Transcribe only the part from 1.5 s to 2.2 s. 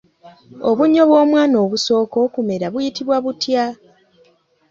obusooka